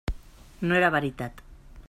No 0.71 0.79
era 0.79 0.91
veritat. 0.97 1.47